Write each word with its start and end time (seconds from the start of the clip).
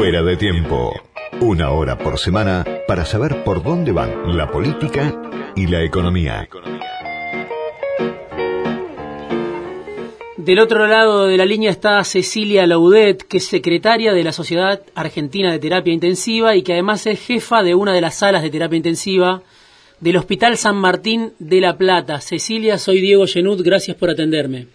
Fuera 0.00 0.22
de 0.22 0.38
tiempo. 0.38 0.94
Una 1.42 1.72
hora 1.72 1.98
por 1.98 2.18
semana 2.18 2.64
para 2.88 3.04
saber 3.04 3.44
por 3.44 3.62
dónde 3.62 3.92
van 3.92 4.34
la 4.34 4.50
política 4.50 5.52
y 5.54 5.66
la 5.66 5.84
economía. 5.84 6.48
Del 10.38 10.58
otro 10.58 10.86
lado 10.86 11.26
de 11.26 11.36
la 11.36 11.44
línea 11.44 11.70
está 11.70 12.02
Cecilia 12.04 12.66
Laudet, 12.66 13.24
que 13.24 13.36
es 13.36 13.46
secretaria 13.46 14.14
de 14.14 14.24
la 14.24 14.32
Sociedad 14.32 14.80
Argentina 14.94 15.52
de 15.52 15.58
Terapia 15.58 15.92
Intensiva 15.92 16.56
y 16.56 16.62
que 16.62 16.72
además 16.72 17.06
es 17.06 17.20
jefa 17.20 17.62
de 17.62 17.74
una 17.74 17.92
de 17.92 18.00
las 18.00 18.14
salas 18.14 18.40
de 18.42 18.48
terapia 18.48 18.78
intensiva 18.78 19.42
del 20.00 20.16
Hospital 20.16 20.56
San 20.56 20.76
Martín 20.76 21.34
de 21.38 21.60
La 21.60 21.76
Plata. 21.76 22.22
Cecilia, 22.22 22.78
soy 22.78 23.02
Diego 23.02 23.26
Genut, 23.26 23.60
gracias 23.60 23.98
por 23.98 24.08
atenderme. 24.08 24.68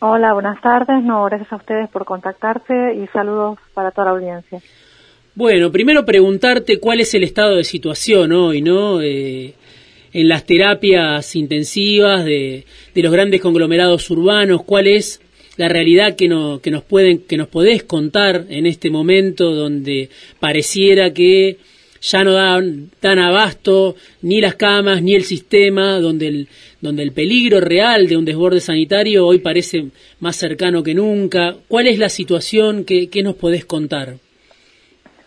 Hola, 0.00 0.34
buenas 0.34 0.60
tardes. 0.60 1.02
No, 1.02 1.24
gracias 1.24 1.52
a 1.52 1.56
ustedes 1.56 1.88
por 1.88 2.04
contactarse 2.04 2.94
y 2.94 3.06
saludos 3.08 3.58
para 3.72 3.90
toda 3.90 4.06
la 4.06 4.10
audiencia. 4.12 4.60
Bueno, 5.34 5.72
primero 5.72 6.04
preguntarte 6.04 6.78
cuál 6.78 7.00
es 7.00 7.14
el 7.14 7.22
estado 7.22 7.56
de 7.56 7.64
situación 7.64 8.32
hoy, 8.32 8.60
¿no? 8.60 9.00
Eh, 9.00 9.54
en 10.12 10.28
las 10.28 10.44
terapias 10.44 11.34
intensivas 11.36 12.24
de, 12.24 12.64
los 12.94 13.12
grandes 13.12 13.40
conglomerados 13.40 14.08
urbanos, 14.10 14.62
cuál 14.64 14.86
es 14.86 15.20
la 15.56 15.68
realidad 15.68 16.16
que, 16.16 16.28
no, 16.28 16.60
que 16.60 16.70
nos 16.70 16.84
pueden 16.84 17.18
que 17.18 17.38
nos 17.38 17.48
podés 17.48 17.82
contar 17.82 18.44
en 18.48 18.66
este 18.66 18.90
momento 18.90 19.54
donde 19.54 20.10
pareciera 20.40 21.12
que 21.12 21.58
ya 22.00 22.24
no 22.24 22.32
dan, 22.32 22.90
dan 23.00 23.18
abasto 23.18 23.96
ni 24.22 24.40
las 24.40 24.54
camas 24.54 25.02
ni 25.02 25.14
el 25.14 25.24
sistema, 25.24 25.98
donde 26.00 26.28
el, 26.28 26.48
donde 26.86 27.02
el 27.02 27.12
peligro 27.12 27.60
real 27.60 28.06
de 28.06 28.16
un 28.16 28.24
desborde 28.24 28.60
sanitario 28.60 29.26
hoy 29.26 29.40
parece 29.40 29.88
más 30.20 30.36
cercano 30.36 30.84
que 30.84 30.94
nunca. 30.94 31.54
¿Cuál 31.66 31.88
es 31.88 31.98
la 31.98 32.08
situación? 32.08 32.84
¿Qué, 32.84 33.10
qué 33.10 33.24
nos 33.24 33.34
podés 33.34 33.64
contar? 33.64 34.14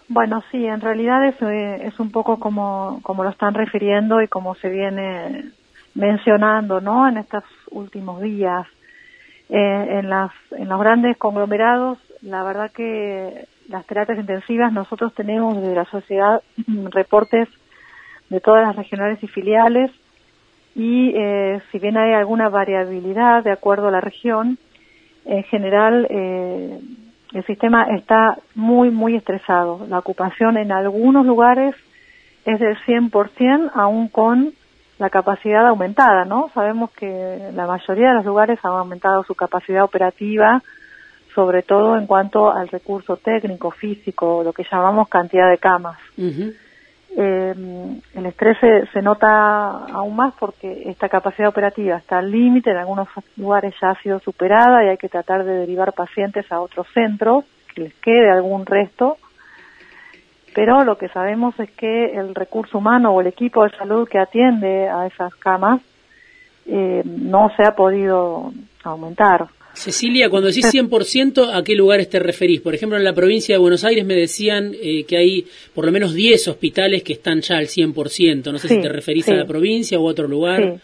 Bueno, 0.08 0.42
sí, 0.52 0.66
en 0.66 0.80
realidad 0.80 1.26
es, 1.28 1.36
eh, 1.42 1.88
es 1.88 2.00
un 2.00 2.12
poco 2.12 2.40
como, 2.40 3.02
como 3.04 3.26
lo 3.26 3.30
están 3.30 3.54
refiriendo 3.54 4.22
y 4.22 4.30
como 4.30 4.56
se 4.56 4.70
viene 4.70 5.52
mencionando, 5.96 6.80
¿no? 6.80 7.10
En 7.10 7.18
estos 7.18 7.44
últimos 7.72 8.22
días. 8.22 8.66
Eh, 9.50 10.00
en, 10.00 10.10
las, 10.10 10.32
en 10.52 10.70
los 10.70 10.80
grandes 10.80 11.18
conglomerados, 11.18 11.98
la 12.22 12.44
verdad 12.44 12.72
que 12.72 13.48
las 13.68 13.86
terapias 13.86 14.20
intensivas, 14.20 14.72
nosotros 14.72 15.14
tenemos 15.14 15.58
desde 15.58 15.76
la 15.76 15.86
sociedad 15.86 16.42
reportes 16.92 17.50
de 18.30 18.40
todas 18.40 18.66
las 18.66 18.76
regionales 18.76 19.22
y 19.22 19.28
filiales 19.28 19.92
y 20.76 21.14
eh, 21.16 21.62
si 21.72 21.80
bien 21.80 21.98
hay 21.98 22.14
alguna 22.14 22.50
variabilidad 22.50 23.44
de 23.44 23.52
acuerdo 23.52 23.88
a 23.88 23.92
la 23.92 24.02
región, 24.02 24.58
en 25.26 25.44
general 25.44 26.08
eh, 26.10 26.80
el 27.34 27.46
sistema 27.46 27.84
está 27.96 28.38
muy, 28.56 28.90
muy 28.90 29.16
estresado. 29.16 29.86
La 29.88 30.00
ocupación 30.00 30.58
en 30.58 30.72
algunos 30.72 31.26
lugares 31.26 31.76
es 32.46 32.60
del 32.60 32.78
100%, 32.78 33.72
aún 33.74 34.08
con 34.08 34.54
la 34.98 35.10
capacidad 35.10 35.66
aumentada, 35.68 36.26
¿no? 36.26 36.50
Sabemos 36.54 36.92
que 36.92 37.52
la 37.54 37.68
mayoría 37.68 38.10
de 38.10 38.16
los 38.16 38.26
lugares 38.26 38.60
han 38.64 38.72
aumentado 38.72 39.24
su 39.24 39.34
capacidad 39.34 39.84
operativa, 39.84 40.62
sobre 41.34 41.62
todo 41.64 41.98
en 41.98 42.06
cuanto 42.06 42.52
al 42.52 42.68
recurso 42.68 43.16
técnico, 43.18 43.72
físico, 43.72 44.42
lo 44.44 44.52
que 44.52 44.66
llamamos 44.70 45.08
cantidad 45.08 45.50
de 45.50 45.58
camas. 45.58 45.98
Eh, 47.18 47.56
el 48.14 48.26
estrés 48.26 48.58
se, 48.94 49.02
nota 49.02 49.86
aún 49.86 50.16
más 50.16 50.34
porque 50.40 50.84
esta 50.86 51.10
capacidad 51.10 51.50
operativa 51.50 51.98
está 51.98 52.20
al 52.20 52.32
límite, 52.32 52.72
en 52.72 52.78
algunos 52.78 53.08
lugares 53.36 53.74
ya 53.82 53.92
ha 53.92 54.02
sido 54.02 54.20
superada 54.20 54.84
y 54.84 54.90
hay 54.90 54.98
que 54.98 55.10
tratar 55.10 55.44
de 55.44 55.54
derivar 55.54 55.94
pacientes 55.94 56.52
a 56.52 56.62
otros 56.62 56.88
centros, 56.94 57.46
que 57.74 57.82
les 57.82 57.94
quede 57.96 58.30
algún 58.30 58.66
resto, 58.66 59.18
pero 60.54 60.84
lo 60.84 60.98
que 60.98 61.10
sabemos 61.10 61.60
es 61.60 61.72
que 61.72 62.18
el 62.18 62.36
recurso 62.36 62.78
humano 62.78 63.12
o 63.12 63.22
el 63.22 63.28
equipo 63.28 63.64
de 63.64 63.76
salud 63.78 64.08
que 64.08 64.20
atiende 64.20 64.90
a 64.90 65.08
esas 65.08 65.34
camas 65.36 65.82
eh, 66.66 67.02
no 67.06 67.50
se 67.56 67.64
ha 67.64 67.76
podido 67.76 68.52
aumentar. 68.84 69.48
Cecilia, 69.80 70.30
cuando 70.30 70.50
decís 70.50 70.74
100%, 70.74 71.58
¿a 71.58 71.64
qué 71.64 71.74
lugares 71.74 72.10
te 72.10 72.20
referís? 72.20 72.60
Por 72.60 72.76
ejemplo, 72.76 72.98
en 72.98 73.06
la 73.06 73.14
provincia 73.14 73.56
de 73.56 73.60
Buenos 73.60 73.86
Aires 73.86 74.06
me 74.06 74.14
decían 74.14 74.74
eh, 74.74 75.06
que 75.06 75.16
hay 75.16 75.46
por 75.74 75.86
lo 75.86 75.92
menos 75.94 76.14
10 76.14 76.50
hospitales 76.50 77.02
que 77.02 77.14
están 77.14 77.40
ya 77.40 77.58
al 77.58 77.68
100%. 77.68 78.52
No 78.52 78.58
sé 78.58 78.68
si 78.68 78.82
te 78.82 78.90
referís 78.90 79.30
a 79.30 79.36
la 79.36 79.46
provincia 79.46 79.98
u 79.98 80.06
otro 80.06 80.28
lugar. 80.28 80.62
Sí. 80.62 80.82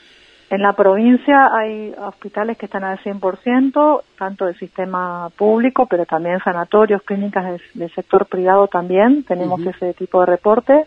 En 0.52 0.62
la 0.62 0.72
provincia 0.74 1.50
hay 1.54 1.94
hospitales 1.98 2.58
que 2.58 2.68
están 2.68 2.86
al 2.86 2.98
100%, 3.00 4.02
tanto 4.18 4.46
del 4.46 4.58
sistema 4.58 5.30
público, 5.36 5.88
pero 5.88 6.06
también 6.06 6.40
sanatorios, 6.40 7.02
clínicas 7.02 7.60
del, 7.74 7.92
sector 7.92 8.28
privado 8.28 8.68
también. 8.68 9.24
Tenemos 9.24 9.60
ese 9.66 9.94
tipo 9.94 10.22
de 10.22 10.28
reporte. 10.28 10.86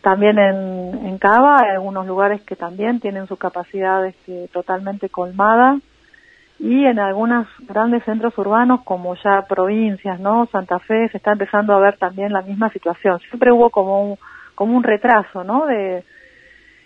También 0.00 0.38
en, 0.38 1.06
en 1.06 1.18
Cava 1.18 1.60
hay 1.60 1.70
algunos 1.70 2.06
lugares 2.06 2.40
que 2.42 2.54
también 2.54 3.00
tienen 3.00 3.26
su 3.26 3.36
capacidad 3.36 4.06
este, 4.06 4.46
totalmente 4.52 5.08
colmada 5.08 5.80
y 6.60 6.84
en 6.84 6.98
algunos 6.98 7.48
grandes 7.60 8.04
centros 8.04 8.36
urbanos 8.36 8.82
como 8.84 9.14
ya 9.16 9.46
provincias, 9.48 10.20
¿no? 10.20 10.46
Santa 10.52 10.78
Fe 10.78 11.08
se 11.08 11.16
está 11.16 11.32
empezando 11.32 11.72
a 11.72 11.80
ver 11.80 11.96
también 11.96 12.34
la 12.34 12.42
misma 12.42 12.68
situación. 12.68 13.18
Siempre 13.20 13.50
hubo 13.50 13.70
como 13.70 14.10
un, 14.12 14.18
como 14.54 14.76
un 14.76 14.82
retraso, 14.82 15.42
¿no? 15.42 15.64
De 15.64 16.04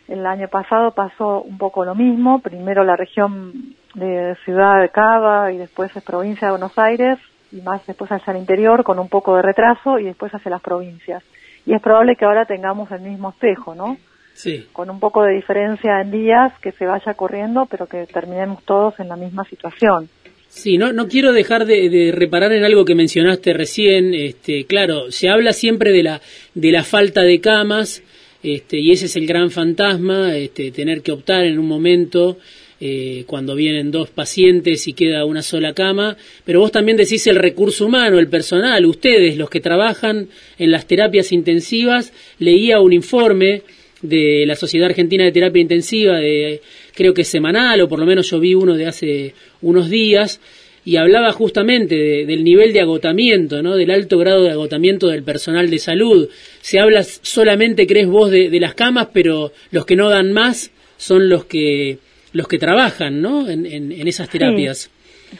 el 0.07 0.25
año 0.27 0.47
pasado 0.47 0.93
pasó 0.93 1.43
un 1.43 1.59
poco 1.59 1.85
lo 1.85 1.97
mismo, 1.97 2.39
primero 2.39 2.85
la 2.85 2.95
región 2.95 3.75
de 3.95 4.37
Ciudad 4.45 4.81
de 4.81 4.91
Cava 4.91 5.51
y 5.51 5.59
después 5.59 5.95
es 5.97 6.05
provincia 6.05 6.47
de 6.47 6.53
Buenos 6.53 6.79
Aires 6.79 7.19
y 7.51 7.61
más 7.61 7.85
después 7.85 8.13
hacia 8.13 8.31
el 8.33 8.39
interior 8.39 8.85
con 8.85 9.01
un 9.01 9.09
poco 9.09 9.35
de 9.35 9.43
retraso 9.43 9.99
y 9.99 10.05
después 10.05 10.33
hacia 10.33 10.53
las 10.53 10.63
provincias. 10.63 11.25
Y 11.67 11.75
es 11.75 11.83
probable 11.83 12.15
que 12.15 12.27
ahora 12.27 12.45
tengamos 12.45 12.93
el 12.93 13.01
mismo 13.01 13.31
espejo, 13.31 13.75
¿no? 13.75 13.97
Sí. 14.35 14.67
con 14.73 14.91
un 14.91 15.01
poco 15.01 15.23
de 15.23 15.33
diferencia 15.33 16.01
en 16.03 16.11
días, 16.11 16.53
que 16.61 16.73
se 16.73 16.85
vaya 16.85 17.15
corriendo, 17.15 17.67
pero 17.67 17.87
que 17.87 18.07
terminemos 18.07 18.63
todos 18.65 19.01
en 19.01 19.09
la 19.09 19.17
misma 19.17 19.45
situación. 19.45 20.09
Sí, 20.49 20.79
no, 20.79 20.93
no 20.93 21.09
quiero 21.09 21.33
dejar 21.33 21.67
de, 21.67 22.13
reparar 22.15 22.53
en 22.53 22.63
algo 22.63 22.85
que 22.85 22.95
mencionaste 22.95 23.53
recién. 23.53 24.15
Este, 24.15 24.67
claro, 24.67 25.11
se 25.11 25.29
habla 25.29 25.53
siempre 25.53 25.91
de 25.91 26.05
la, 26.05 26.21
de 26.55 26.71
la 26.71 26.85
falta 26.85 27.23
de 27.23 27.41
camas, 27.41 28.03
este, 28.41 28.79
y 28.79 28.93
ese 28.93 29.07
es 29.07 29.17
el 29.17 29.27
gran 29.27 29.51
fantasma, 29.51 30.37
este, 30.37 30.71
tener 30.71 31.03
que 31.03 31.11
optar 31.11 31.45
en 31.45 31.59
un 31.59 31.67
momento 31.67 32.39
eh, 32.81 33.25
cuando 33.27 33.57
vienen 33.57 33.91
dos 33.91 34.11
pacientes 34.11 34.87
y 34.87 34.93
queda 34.93 35.25
una 35.25 35.43
sola 35.43 35.73
cama, 35.73 36.17
pero 36.45 36.61
vos 36.61 36.71
también 36.71 36.99
decís 36.99 37.27
el 37.27 37.37
recurso 37.37 37.87
humano, 37.87 38.19
el 38.19 38.29
personal, 38.29 38.85
ustedes, 38.87 39.37
los 39.37 39.51
que 39.51 39.61
trabajan 39.61 40.29
en 40.59 40.71
las 40.71 40.87
terapias 40.87 41.33
intensivas, 41.33 42.13
leía 42.39 42.81
un 42.81 42.93
informe 42.93 43.63
de 44.05 44.45
la 44.47 44.55
Sociedad 44.55 44.91
Argentina 44.91 45.25
de 45.25 45.33
Terapia 45.33 45.63
Intensiva, 45.63 46.19
de, 46.19 46.61
creo 46.95 47.15
que 47.15 47.25
semanal, 47.25 47.81
o 47.81 47.89
por 47.89 47.99
lo 47.99 48.07
menos 48.07 48.31
yo 48.31 48.39
vi 48.39 48.55
uno 48.55 48.75
de 48.75 48.87
hace 48.87 49.35
unos 49.63 49.89
días, 49.89 50.41
y 50.85 50.97
hablaba 50.97 51.33
justamente 51.33 52.27
del 52.27 52.45
nivel 52.45 52.75
de 52.75 52.83
agotamiento, 52.83 53.63
¿no? 53.63 53.75
del 53.75 53.91
alto 53.91 54.19
grado 54.19 54.43
de 54.43 54.51
agotamiento 54.51 55.09
del 55.09 55.23
personal 55.23 55.71
de 55.71 55.79
salud. 55.79 56.29
Se 56.61 56.79
habla 56.79 57.03
solamente, 57.03 57.87
crees 57.87 58.07
vos, 58.07 58.31
de, 58.31 58.51
las 58.61 58.75
camas, 58.75 59.09
pero 59.13 59.53
los 59.71 59.87
que 59.87 59.97
no 59.97 60.11
dan 60.11 60.33
más 60.33 60.71
son 60.99 61.31
los 61.31 61.47
que, 61.47 61.99
los 62.35 62.47
que 62.49 62.59
trabajan 62.59 63.23
¿no? 63.23 63.49
en, 63.49 63.65
en, 63.65 64.07
esas 64.07 64.29
terapias. 64.29 64.91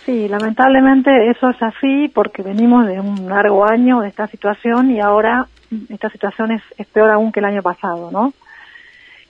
Sí. 0.07 0.27
lamentablemente 0.27 1.11
eso 1.31 1.51
es 1.51 1.63
así 1.63 2.11
porque 2.13 2.43
venimos 2.43 2.87
de 2.87 2.99
un 2.99 3.29
largo 3.29 3.65
año 3.65 4.01
de 4.01 4.09
esta 4.09 4.27
situación 4.27 4.91
y 4.91 5.01
ahora 5.01 5.47
esta 5.89 6.09
situación 6.09 6.53
es, 6.53 6.63
es 6.79 6.87
peor 6.87 7.11
aún 7.11 7.31
que 7.31 7.41
el 7.41 7.47
año 7.47 7.63
pasado, 7.63 8.11
¿no? 8.11 8.33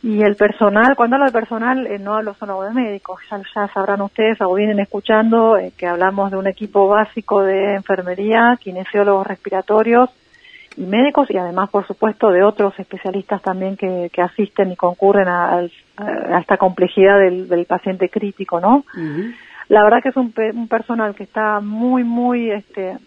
Y 0.05 0.23
el 0.23 0.37
personal, 0.37 0.97
cuando 0.97 1.17
hablo 1.17 1.25
de 1.25 1.33
personal, 1.33 1.87
eh, 1.87 1.99
no 1.99 2.13
hablo 2.13 2.35
solo 2.35 2.61
de 2.61 2.75
médicos, 2.75 3.21
ya, 3.31 3.41
ya 3.55 3.69
sabrán 3.69 4.03
ustedes 4.03 4.39
o 4.43 4.53
vienen 4.53 4.79
escuchando 4.79 5.57
eh, 5.57 5.73
que 5.79 5.87
hablamos 5.87 6.31
de 6.31 6.37
un 6.37 6.47
equipo 6.47 6.87
básico 6.89 7.43
de 7.43 7.77
enfermería, 7.77 8.59
kinesiólogos 8.61 9.27
respiratorios 9.27 10.11
y 10.77 10.83
médicos 10.83 11.31
y 11.31 11.39
además, 11.39 11.71
por 11.71 11.87
supuesto, 11.87 12.29
de 12.29 12.43
otros 12.43 12.79
especialistas 12.79 13.41
también 13.41 13.79
que, 13.79 14.11
que 14.13 14.21
asisten 14.21 14.73
y 14.73 14.77
concurren 14.77 15.27
a, 15.27 15.63
esta 16.39 16.59
complejidad 16.59 17.19
del, 17.19 17.65
paciente 17.65 18.11
crítico, 18.11 18.61
¿no? 18.61 18.85
La 19.71 19.83
verdad 19.85 20.03
que 20.03 20.11
es 20.11 20.17
un, 20.19 20.35
un 20.55 20.69
personal 20.69 21.15
que 21.15 21.23
está 21.23 21.61
muy, 21.61 22.05
muy, 22.05 22.51
este, 22.51 22.99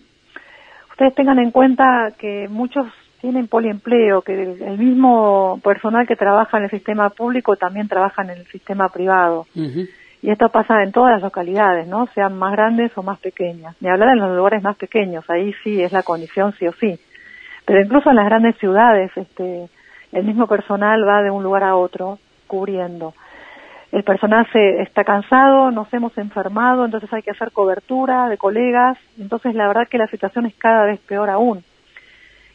ustedes 0.89 1.13
tengan 1.13 1.37
en 1.37 1.51
cuenta 1.51 2.13
que 2.17 2.47
muchos 2.49 2.87
tienen 3.21 3.47
poliempleo, 3.47 4.21
que 4.21 4.33
el, 4.33 4.77
mismo 4.77 5.59
personal 5.63 6.07
que 6.07 6.15
trabaja 6.15 6.57
en 6.57 6.65
el 6.65 6.69
sistema 6.69 7.09
público 7.09 7.55
también 7.55 7.87
trabaja 7.87 8.21
en 8.23 8.31
el 8.31 8.45
sistema 8.47 8.89
privado. 8.89 9.47
Y 10.21 10.31
esto 10.31 10.49
pasa 10.49 10.83
en 10.83 10.91
todas 10.91 11.13
las 11.13 11.21
localidades, 11.21 11.87
¿no? 11.87 12.07
Sean 12.13 12.37
más 12.37 12.51
grandes 12.51 12.91
o 12.97 13.03
más 13.03 13.19
pequeñas. 13.19 13.75
Ni 13.81 13.89
hablar 13.89 14.09
en 14.09 14.19
los 14.19 14.35
lugares 14.35 14.63
más 14.63 14.75
pequeños, 14.77 15.29
ahí 15.29 15.53
sí 15.63 15.81
es 15.81 15.91
la 15.91 16.03
condición 16.03 16.53
sí 16.57 16.67
o 16.67 16.73
sí. 16.73 16.99
Pero 17.65 17.81
incluso 17.81 18.09
en 18.09 18.15
las 18.15 18.25
grandes 18.25 18.55
ciudades, 18.57 19.11
este, 19.15 19.67
el 20.11 20.23
mismo 20.23 20.47
personal 20.47 21.07
va 21.07 21.21
de 21.21 21.31
un 21.31 21.43
lugar 21.43 21.63
a 21.63 21.75
otro 21.75 22.19
cubriendo. 22.47 23.13
El 23.91 24.03
personal 24.03 24.47
se 24.51 24.81
está 24.81 25.03
cansado, 25.03 25.71
nos 25.71 25.91
hemos 25.93 26.17
enfermado, 26.17 26.85
entonces 26.85 27.11
hay 27.13 27.23
que 27.23 27.31
hacer 27.31 27.51
cobertura 27.51 28.27
de 28.27 28.37
colegas, 28.37 28.97
entonces 29.17 29.55
la 29.55 29.67
verdad 29.67 29.87
que 29.89 29.97
la 29.97 30.07
situación 30.07 30.45
es 30.45 30.55
cada 30.55 30.85
vez 30.85 30.99
peor 30.99 31.29
aún 31.29 31.63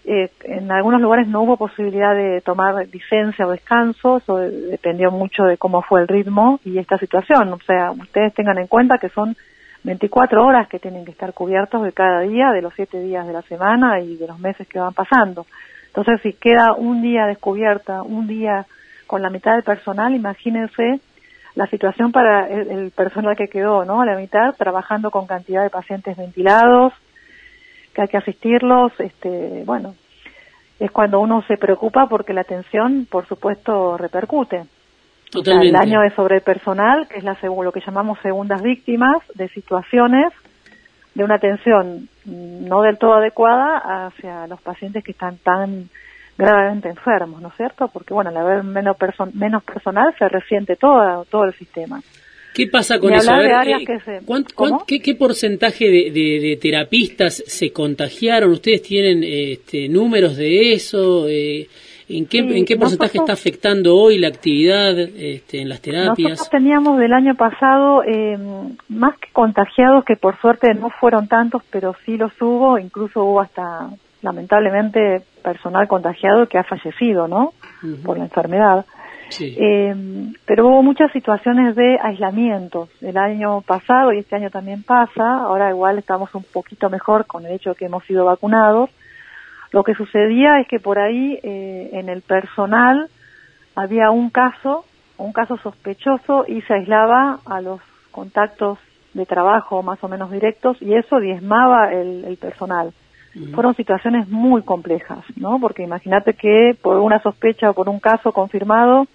eh, 0.05 0.31
en 0.45 0.71
algunos 0.73 1.01
lugares 1.01 1.29
no 1.29 1.43
hubo 1.43 1.57
posibilidad 1.57 2.15
de 2.15 2.41
tomar 2.41 2.87
licencia 2.93 3.47
o 3.47 3.51
descanso, 3.51 4.17
eso 4.17 4.37
dependió 4.37 5.13
mucho 5.13 5.45
de 5.45 5.59
cómo 5.59 5.83
fue 5.83 6.01
el 6.01 6.09
ritmo 6.09 6.59
y 6.65 6.79
esta 6.79 6.99
situación. 6.99 7.53
O 7.53 7.61
sea, 7.61 7.93
ustedes 7.93 8.35
tengan 8.35 8.59
en 8.59 8.67
cuenta 8.67 8.99
que 8.99 9.09
son 9.11 9.37
24 9.85 10.45
horas 10.45 10.69
que 10.69 10.81
tienen 10.81 11.05
que 11.05 11.13
estar 11.13 11.33
cubiertos 11.33 11.85
de 11.85 11.93
cada 11.93 12.21
día, 12.21 12.51
de 12.51 12.63
los 12.63 12.75
7 12.75 13.01
días 13.01 13.27
de 13.27 13.33
la 13.33 13.43
semana 13.43 14.01
y 14.01 14.17
de 14.17 14.27
los 14.27 14.41
meses 14.41 14.67
que 14.67 14.81
van 14.81 14.93
pasando. 14.93 15.47
Entonces, 15.87 16.21
si 16.23 16.33
queda 16.33 16.75
un 16.77 17.03
día 17.03 17.27
descubierta, 17.27 18.03
un 18.03 18.27
día 18.27 18.67
con 19.07 19.23
la 19.23 19.31
mitad 19.31 19.53
del 19.53 19.63
personal, 19.63 20.15
imagínense 20.15 21.01
la 21.55 21.67
situación 21.67 22.13
para 22.13 22.49
el, 22.49 22.71
el 22.71 22.91
personal 22.91 23.37
que 23.37 23.49
quedó, 23.49 23.85
¿no? 23.85 24.01
A 24.01 24.07
la 24.07 24.17
mitad, 24.17 24.55
trabajando 24.57 25.11
con 25.11 25.27
cantidad 25.27 25.63
de 25.63 25.71
pacientes 25.71 26.17
ventilados, 26.17 26.93
que 27.94 28.03
hay 28.03 28.09
que 28.09 28.17
asistirlos, 28.17 28.93
este, 28.99 29.62
bueno, 29.65 29.94
es 30.79 30.91
cuando 30.91 31.21
uno 31.21 31.43
se 31.47 31.56
preocupa 31.56 32.06
porque 32.09 32.33
la 32.33 32.41
atención, 32.41 33.06
por 33.11 33.27
supuesto, 33.27 33.97
repercute. 33.97 34.65
Totalmente. 35.31 35.69
el 35.69 35.73
daño 35.73 36.03
es 36.03 36.12
sobre 36.12 36.37
el 36.37 36.43
personal, 36.43 37.09
que 37.09 37.17
es 37.17 37.25
la 37.25 37.39
lo 37.43 37.73
que 37.73 37.81
llamamos 37.81 38.19
segundas 38.21 38.61
víctimas 38.61 39.17
de 39.35 39.49
situaciones 39.49 40.31
de 41.15 41.25
una 41.25 41.37
atención 41.37 42.09
no 42.25 42.83
del 42.83 42.99
todo 42.99 43.15
adecuada 43.15 44.06
hacia 44.06 44.47
los 44.47 44.61
pacientes 44.61 45.03
que 45.03 45.12
están 45.12 45.39
tan 45.39 45.89
gravemente 46.37 46.89
enfermos, 46.89 47.41
¿no 47.41 47.49
es 47.49 47.55
cierto? 47.55 47.89
Porque, 47.89 48.15
bueno, 48.15 48.31
al 48.31 48.37
haber 48.37 48.62
menos, 48.62 48.97
menos 49.35 49.62
personal 49.62 50.15
se 50.19 50.29
resiente 50.29 50.77
todo, 50.77 51.25
todo 51.27 51.44
el 51.44 51.55
sistema. 51.55 52.00
¿Qué 52.55 52.67
pasa 52.67 52.99
con 52.99 53.13
eso? 53.15 53.33
qué, 54.87 55.15
porcentaje 55.15 55.87
de, 55.89 56.59
terapistas 56.61 57.43
se 57.47 57.73
contagiaron? 57.73 58.51
¿Ustedes 58.53 58.83
tienen 58.83 59.23
este, 59.25 59.89
números 59.89 60.37
de 60.37 60.73
eso? 60.73 61.29
Eh, 61.29 61.69
¿En 62.09 62.27
qué, 62.27 62.39
¿En 62.39 62.67
qué 62.67 62.77
porcentaje 62.77 63.19
está 63.19 63.33
afectando 63.33 63.97
hoy 63.97 64.19
la 64.19 64.29
actividad 64.29 64.99
este, 64.99 65.63
en 65.63 65.69
las 65.69 65.81
terapias? 65.81 66.31
Nosotros 66.31 66.51
teníamos 66.51 66.99
del 66.99 67.13
año 67.13 67.35
pasado 67.35 68.03
eh, 68.05 68.37
más 68.89 69.19
que 69.19 69.29
contagiados, 69.33 70.05
que 70.05 70.17
por 70.17 70.39
suerte 70.41 70.75
no 70.75 70.91
fueron 70.91 71.29
tantos, 71.29 71.63
pero 71.71 71.97
sí 72.05 72.19
los 72.19 72.33
hubo, 72.41 72.79
incluso 72.79 73.25
hubo 73.25 73.41
hasta, 73.41 73.89
lamentablemente, 74.21 75.23
personal 75.43 75.89
contagiado 75.89 76.47
que 76.47 76.59
ha 76.59 76.65
fallecido, 76.65 77.29
¿no? 77.29 77.55
Por 78.05 78.19
la 78.19 78.25
enfermedad. 78.25 78.85
Eh, 79.40 79.94
pero 80.44 80.69
hubo 80.69 80.82
muchas 80.82 81.11
situaciones 81.12 81.75
de 81.76 81.99
aislamiento 82.02 82.88
el 83.00 83.17
año 83.17 83.61
pasado 83.62 84.12
y 84.12 84.19
este 84.19 84.37
año 84.37 84.50
también 84.50 84.82
pasa. 84.82 85.38
Ahora 85.38 85.70
igual 85.70 85.99
estamos 85.99 86.34
un 86.34 86.44
poquito 86.44 86.90
mejor 86.90 87.26
con 87.26 87.46
el 87.46 87.52
hecho 87.52 87.70
de 87.70 87.76
que 87.76 87.87
hemos 87.87 88.05
sido 88.05 88.25
vacunados. 88.25 88.90
Lo 89.73 89.84
que 89.84 89.94
sucedía 89.94 90.61
es 90.61 90.69
que 90.69 90.81
por 90.81 90.99
ahí 90.99 91.38
eh, 91.43 91.90
en 91.93 92.08
el 92.08 92.23
personal 92.23 93.08
había 93.75 94.11
un 94.11 94.31
caso, 94.31 94.84
un 95.17 95.32
caso 95.32 95.56
sospechoso 95.56 96.44
y 96.46 96.61
se 96.62 96.75
aislaba 96.75 97.40
a 97.46 97.61
los 97.61 97.81
contactos 98.11 98.79
de 99.14 99.26
trabajo 99.26 99.82
más 99.82 100.02
o 100.02 100.08
menos 100.08 100.31
directos 100.31 100.76
y 100.81 100.94
eso 100.94 101.20
diezmaba 101.20 101.93
el, 101.93 102.37
personal. 102.40 102.93
Fueron 103.55 103.75
situaciones 103.75 104.29
muy 104.29 104.61
complejas, 104.62 105.25
¿no? 105.37 105.58
Porque 105.58 105.82
imagínate 105.82 106.34
que 106.34 106.76
por 106.81 106.99
una 106.99 107.19
sospecha 107.23 107.70
o 107.70 107.75
por 107.75 107.88
un 107.88 107.99
caso 107.99 108.32
confirmado 108.32 109.06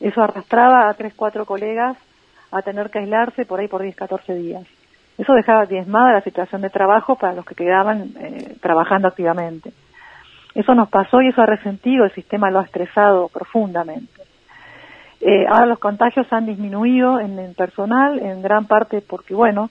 eso 0.00 0.22
arrastraba 0.22 0.88
a 0.88 0.94
tres, 0.94 1.12
cuatro 1.14 1.44
colegas 1.44 1.96
a 2.50 2.62
tener 2.62 2.90
que 2.90 2.98
aislarse 2.98 3.44
por 3.44 3.60
ahí 3.60 3.68
por 3.68 3.82
10, 3.82 3.94
14 3.94 4.34
días. 4.34 4.66
Eso 5.18 5.34
dejaba 5.34 5.66
diezmada 5.66 6.14
la 6.14 6.22
situación 6.22 6.62
de 6.62 6.70
trabajo 6.70 7.16
para 7.16 7.34
los 7.34 7.44
que 7.44 7.54
quedaban 7.54 8.14
eh, 8.18 8.56
trabajando 8.60 9.08
activamente. 9.08 9.72
Eso 10.54 10.74
nos 10.74 10.88
pasó 10.88 11.20
y 11.20 11.28
eso 11.28 11.42
ha 11.42 11.46
resentido, 11.46 12.04
el 12.04 12.12
sistema 12.12 12.50
lo 12.50 12.58
ha 12.58 12.64
estresado 12.64 13.28
profundamente. 13.28 14.22
Eh, 15.20 15.46
ahora 15.46 15.66
los 15.66 15.78
contagios 15.78 16.26
han 16.32 16.46
disminuido 16.46 17.20
en 17.20 17.38
el 17.38 17.54
personal, 17.54 18.18
en 18.18 18.40
gran 18.40 18.64
parte 18.64 19.02
porque, 19.02 19.34
bueno, 19.34 19.70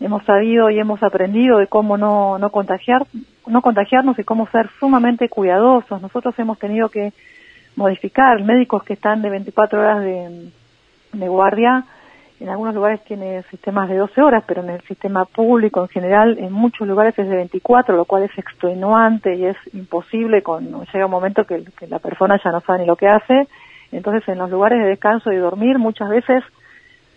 hemos 0.00 0.22
sabido 0.24 0.68
y 0.68 0.78
hemos 0.78 1.02
aprendido 1.02 1.58
de 1.58 1.66
cómo 1.66 1.96
no, 1.96 2.38
no 2.38 2.50
contagiar, 2.50 3.06
no 3.46 3.62
contagiarnos 3.62 4.18
y 4.18 4.24
cómo 4.24 4.46
ser 4.48 4.68
sumamente 4.78 5.30
cuidadosos. 5.30 6.02
Nosotros 6.02 6.38
hemos 6.38 6.58
tenido 6.58 6.90
que 6.90 7.14
modificar. 7.76 8.42
Médicos 8.42 8.82
que 8.82 8.94
están 8.94 9.22
de 9.22 9.30
24 9.30 9.80
horas 9.80 10.02
de, 10.02 11.28
guardia, 11.28 11.84
en 12.40 12.48
algunos 12.48 12.74
lugares 12.74 13.02
tiene 13.04 13.42
sistemas 13.44 13.88
de 13.88 13.96
12 13.96 14.20
horas, 14.20 14.44
pero 14.46 14.62
en 14.62 14.70
el 14.70 14.80
sistema 14.82 15.24
público 15.24 15.82
en 15.82 15.88
general, 15.88 16.38
en 16.38 16.52
muchos 16.52 16.86
lugares 16.86 17.18
es 17.18 17.28
de 17.28 17.36
24, 17.36 17.96
lo 17.96 18.04
cual 18.04 18.24
es 18.24 18.38
extenuante 18.38 19.34
y 19.36 19.46
es 19.46 19.56
imposible. 19.72 20.42
Con, 20.42 20.84
llega 20.92 21.06
un 21.06 21.10
momento 21.10 21.44
que, 21.44 21.64
la 21.88 21.98
persona 21.98 22.40
ya 22.42 22.50
no 22.50 22.60
sabe 22.60 22.80
ni 22.80 22.86
lo 22.86 22.96
que 22.96 23.08
hace. 23.08 23.48
Entonces, 23.92 24.28
en 24.28 24.38
los 24.38 24.50
lugares 24.50 24.80
de 24.80 24.88
descanso 24.88 25.32
y 25.32 25.36
dormir, 25.36 25.78
muchas 25.78 26.08
veces 26.08 26.42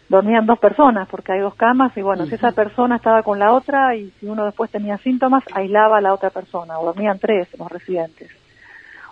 dormían 0.08 0.46
dos 0.46 0.58
personas 0.58 1.08
porque 1.08 1.34
hay 1.34 1.40
dos 1.40 1.56
camas 1.56 1.96
y 1.96 2.02
bueno, 2.02 2.26
si 2.26 2.36
esa 2.36 2.52
persona 2.52 2.96
estaba 2.96 3.22
con 3.22 3.38
la 3.38 3.54
otra 3.54 3.96
y 3.96 4.10
si 4.20 4.26
uno 4.26 4.46
después 4.46 4.72
tenía 4.72 4.98
síntomas, 4.98 5.44
aislaba 5.54 5.98
a 5.98 6.02
la 6.02 6.14
otra 6.14 6.32
persona 6.32 6.80
o 6.80 6.86
dormían 6.86 7.20
tres 7.20 7.48
los 7.58 7.72
residentes. 7.72 8.39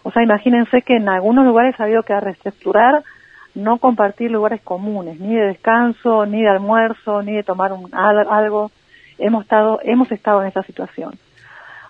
O 0.08 0.12
sea, 0.12 0.24
imagínense 0.24 0.84
que 0.84 0.96
en 0.96 1.10
algunos 1.10 1.46
lugares 1.46 1.78
ha 1.78 1.84
habido 1.84 2.02
que 2.04 2.18
reestructurar, 2.18 3.04
no 3.56 3.78
compartir 3.78 4.32
lugares 4.32 4.62
comunes, 4.62 5.20
ni 5.20 5.36
de 5.36 5.48
descanso, 5.48 6.26
ni 6.26 6.44
de 6.44 6.48
almuerzo, 6.48 7.22
ni 7.24 7.34
de 7.34 7.44
tomar 7.44 7.74
un, 7.74 7.94
algo. 7.94 8.72
Hemos 9.18 9.44
estado, 9.44 9.82
hemos 9.84 10.10
estado 10.10 10.42
en 10.42 10.48
esa 10.48 10.64
situación. 10.64 11.16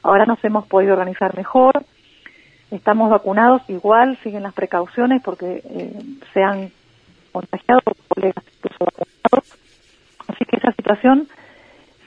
Ahora 0.02 0.26
nos 0.26 0.44
hemos 0.44 0.66
podido 0.66 0.94
organizar 0.94 1.38
mejor, 1.38 1.84
estamos 2.72 3.12
vacunados, 3.12 3.62
igual 3.70 4.18
siguen 4.24 4.42
las 4.42 4.56
precauciones 4.56 5.22
porque 5.22 5.62
eh, 5.64 6.00
se 6.34 6.42
han 6.42 6.72
contagiado 7.32 7.82
colegas 8.08 8.44
incluso 8.56 8.84
vacunados. 8.84 9.60
Así 10.28 10.44
que 10.44 10.58
esa 10.58 10.72
situación 10.72 11.28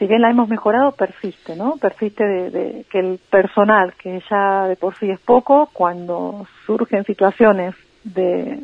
si 0.01 0.07
bien 0.07 0.23
la 0.23 0.31
hemos 0.31 0.49
mejorado, 0.49 0.93
persiste, 0.93 1.55
¿no? 1.55 1.77
Persiste 1.77 2.25
de, 2.25 2.87
que 2.91 3.01
el 3.01 3.19
personal, 3.31 3.93
que 4.03 4.23
ya 4.31 4.67
de 4.67 4.75
por 4.75 4.99
sí 4.99 5.11
es 5.11 5.21
poco, 5.21 5.69
cuando 5.75 6.47
surgen 6.65 7.05
situaciones 7.05 7.75
de, 8.03 8.61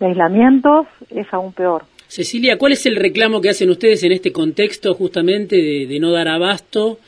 aislamientos, 0.00 0.88
es 1.10 1.32
aún 1.32 1.52
peor. 1.52 1.84
Cecilia, 2.08 2.58
¿cuál 2.58 2.72
es 2.72 2.86
el 2.86 2.96
reclamo 2.96 3.40
que 3.40 3.50
hacen 3.50 3.70
ustedes 3.70 4.02
en 4.02 4.10
este 4.10 4.32
contexto 4.32 4.94
justamente 4.94 5.56
de 5.86 6.00
no 6.00 6.10
dar 6.10 6.26
abasto 6.26 6.98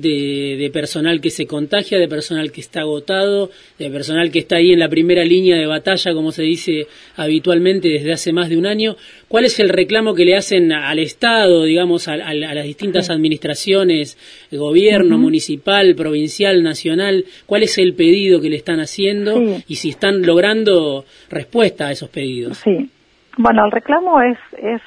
de, 0.00 0.70
personal 0.72 1.20
que 1.20 1.30
se 1.30 1.46
contagia, 1.46 1.98
de 1.98 2.08
personal 2.08 2.52
que 2.52 2.60
está 2.60 2.80
agotado, 2.80 3.50
de 3.78 3.90
personal 3.90 4.30
que 4.30 4.40
está 4.40 4.56
ahí 4.56 4.72
en 4.72 4.80
la 4.80 4.88
primera 4.88 5.24
línea 5.24 5.56
de 5.56 5.66
batalla, 5.66 6.12
como 6.14 6.32
se 6.32 6.42
dice 6.42 6.86
habitualmente 7.16 7.88
desde 7.88 8.12
hace 8.12 8.32
más 8.32 8.48
de 8.48 8.56
un 8.56 8.66
año. 8.66 8.96
¿Cuál 9.28 9.44
es 9.44 9.58
el 9.60 9.68
reclamo 9.68 10.14
que 10.14 10.24
le 10.24 10.36
hacen 10.36 10.72
al 10.72 10.98
Estado, 10.98 11.64
digamos, 11.64 12.08
a, 12.08 12.16
las 12.16 12.64
distintas 12.64 13.10
administraciones, 13.10 14.16
gobierno, 14.52 15.18
municipal, 15.18 15.94
provincial, 15.94 16.62
nacional? 16.62 17.24
¿Cuál 17.46 17.62
es 17.64 17.78
el 17.78 17.94
pedido 17.94 18.40
que 18.40 18.50
le 18.50 18.56
están 18.56 18.80
haciendo 18.80 19.40
y 19.66 19.76
si 19.76 19.90
están 19.90 20.22
logrando 20.22 21.04
respuesta 21.28 21.88
a 21.88 21.92
esos 21.92 22.08
pedidos? 22.08 22.58
Sí. 22.58 22.90
Bueno, 23.38 23.66
el 23.66 23.70
reclamo 23.70 24.22
es, 24.22 24.38
es, 24.56 24.80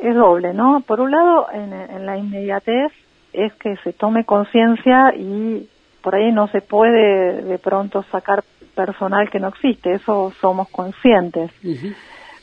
es 0.00 0.14
doble, 0.16 0.52
¿no? 0.52 0.82
Por 0.84 1.00
un 1.00 1.12
lado, 1.12 1.46
en, 1.52 1.72
en 1.72 2.06
la 2.06 2.18
inmediatez, 2.18 2.90
es 3.34 3.52
que 3.54 3.76
se 3.78 3.92
tome 3.92 4.24
conciencia 4.24 5.14
y 5.16 5.68
por 6.02 6.14
ahí 6.14 6.32
no 6.32 6.48
se 6.48 6.60
puede 6.60 7.42
de 7.42 7.58
pronto 7.58 8.02
sacar 8.10 8.44
personal 8.74 9.30
que 9.30 9.40
no 9.40 9.48
existe, 9.48 9.94
eso 9.94 10.32
somos 10.40 10.68
conscientes. 10.68 11.50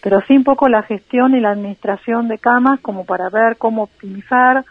Pero 0.02 0.22
sí 0.28 0.36
un 0.36 0.44
poco 0.44 0.68
la 0.68 0.84
gestión 0.84 1.36
y 1.36 1.40
la 1.40 1.52
administración 1.52 2.28
de 2.28 2.40
camas 2.40 2.80
como 2.82 3.06
para 3.06 3.30
ver 3.30 3.58
cómo 3.58 3.84
optimizar 3.84 4.66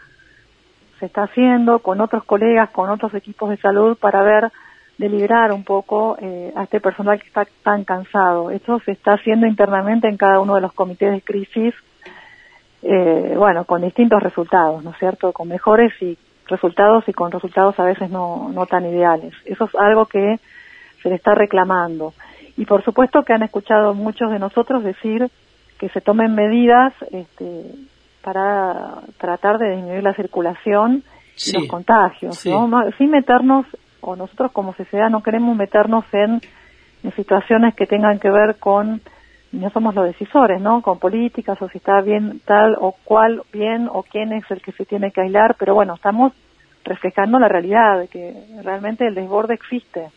se 0.99 1.05
está 1.05 1.23
haciendo 1.23 1.79
con 1.79 2.01
otros 2.01 2.23
colegas, 2.25 2.69
con 2.69 2.89
otros 2.89 3.13
equipos 3.13 3.49
de 3.49 3.57
salud 3.57 3.97
para 3.97 4.21
ver 4.21 4.51
de 4.97 5.51
un 5.51 5.63
poco 5.63 6.15
eh, 6.21 6.53
a 6.55 6.63
este 6.63 6.79
personal 6.79 7.19
que 7.19 7.27
está 7.27 7.47
tan 7.63 7.85
cansado. 7.85 8.51
Esto 8.51 8.79
se 8.85 8.91
está 8.91 9.13
haciendo 9.13 9.47
internamente 9.47 10.07
en 10.07 10.17
cada 10.17 10.39
uno 10.39 10.53
de 10.53 10.61
los 10.61 10.73
comités 10.73 11.11
de 11.11 11.21
crisis 11.21 11.73
eh, 12.83 13.35
bueno, 13.37 13.65
con 13.65 13.81
distintos 13.81 14.21
resultados, 14.21 14.83
¿no 14.83 14.91
es 14.91 14.97
cierto? 14.97 15.31
Con 15.31 15.47
mejores 15.47 15.93
y 16.01 16.17
resultados 16.47 17.07
y 17.07 17.13
con 17.13 17.31
resultados 17.31 17.79
a 17.79 17.83
veces 17.83 18.09
no, 18.09 18.49
no 18.53 18.65
tan 18.65 18.85
ideales. 18.85 19.33
Eso 19.45 19.65
es 19.65 19.75
algo 19.75 20.05
que 20.05 20.39
se 21.01 21.09
le 21.09 21.15
está 21.15 21.35
reclamando. 21.35 22.13
Y 22.57 22.65
por 22.65 22.83
supuesto 22.83 23.23
que 23.23 23.33
han 23.33 23.43
escuchado 23.43 23.93
muchos 23.93 24.31
de 24.31 24.39
nosotros 24.39 24.83
decir 24.83 25.29
que 25.79 25.89
se 25.89 26.01
tomen 26.01 26.35
medidas 26.35 26.93
este, 27.11 27.63
para 28.21 29.01
tratar 29.17 29.57
de 29.57 29.71
disminuir 29.71 30.03
la 30.03 30.13
circulación 30.13 31.03
y 31.47 31.53
los 31.53 31.67
contagios, 31.67 32.37
Sin 32.97 33.09
meternos, 33.09 33.65
o 34.01 34.15
nosotros 34.15 34.51
como 34.51 34.75
sociedad 34.75 35.09
no 35.09 35.23
queremos 35.23 35.55
meternos 35.55 36.05
en 36.11 36.41
situaciones 37.15 37.73
que 37.73 37.87
tengan 37.87 38.19
que 38.19 38.29
ver 38.29 38.57
con 38.59 39.01
no 39.51 39.69
somos 39.71 39.93
los 39.95 40.05
decisores, 40.05 40.61
¿no? 40.61 40.81
Con 40.81 40.99
políticas 40.99 41.61
o 41.61 41.69
si 41.69 41.77
está 41.77 42.01
bien 42.01 42.41
tal 42.45 42.75
o 42.79 42.95
cual 43.03 43.43
bien 43.51 43.87
o 43.91 44.03
quién 44.03 44.31
es 44.31 44.43
el 44.49 44.61
que 44.61 44.71
se 44.71 44.85
tiene 44.85 45.11
que 45.11 45.21
aislar, 45.21 45.55
pero 45.59 45.75
bueno, 45.75 45.95
estamos 45.95 46.33
reflejando 46.83 47.39
la 47.39 47.47
realidad, 47.47 47.99
de 47.99 48.07
que 48.07 48.33
realmente 48.63 49.05
el 49.05 49.15
desborde 49.15 49.53
existe. 49.53 50.07